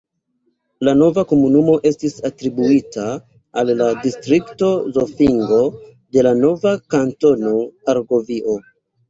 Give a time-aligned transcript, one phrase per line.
[0.87, 3.05] La nova komunumo estis atribuita
[3.63, 5.61] al la distrikto Zofingo
[6.17, 7.55] de la nova Kantono
[7.97, 8.59] Argovio.